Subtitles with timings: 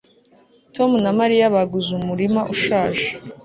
[0.75, 3.05] Tom na Mariya baguze umurima ushaje